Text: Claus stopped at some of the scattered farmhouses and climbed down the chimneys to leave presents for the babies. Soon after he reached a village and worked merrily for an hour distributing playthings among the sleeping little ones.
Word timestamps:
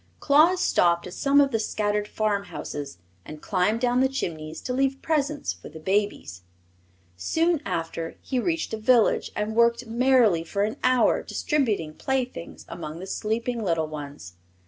Claus 0.19 0.59
stopped 0.61 1.05
at 1.05 1.13
some 1.13 1.39
of 1.39 1.51
the 1.51 1.59
scattered 1.59 2.07
farmhouses 2.07 2.97
and 3.23 3.39
climbed 3.39 3.79
down 3.81 3.99
the 3.99 4.09
chimneys 4.09 4.59
to 4.61 4.73
leave 4.73 4.99
presents 5.03 5.53
for 5.53 5.69
the 5.69 5.79
babies. 5.79 6.41
Soon 7.15 7.61
after 7.67 8.17
he 8.23 8.39
reached 8.39 8.73
a 8.73 8.77
village 8.77 9.29
and 9.35 9.55
worked 9.55 9.85
merrily 9.85 10.43
for 10.43 10.63
an 10.63 10.77
hour 10.83 11.21
distributing 11.21 11.93
playthings 11.93 12.65
among 12.67 12.97
the 12.97 13.05
sleeping 13.05 13.63
little 13.63 13.85
ones. 13.85 14.33